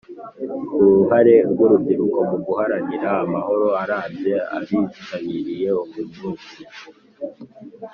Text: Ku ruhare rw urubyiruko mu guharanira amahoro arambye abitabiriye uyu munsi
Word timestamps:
Ku 0.67 0.75
ruhare 0.95 1.35
rw 1.51 1.59
urubyiruko 1.65 2.17
mu 2.29 2.37
guharanira 2.45 3.09
amahoro 3.25 3.67
arambye 3.83 4.35
abitabiriye 4.55 5.69
uyu 5.83 6.03
munsi 6.15 6.59